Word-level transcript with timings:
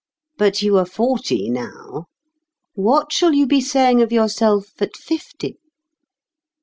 But 0.35 0.63
you 0.63 0.77
are 0.77 0.85
forty 0.87 1.47
now. 1.51 2.05
What 2.73 3.11
shall 3.13 3.35
you 3.35 3.45
be 3.45 3.61
saying 3.61 4.01
of 4.01 4.11
yourself 4.11 4.81
at 4.81 4.97
fifty? 4.97 5.59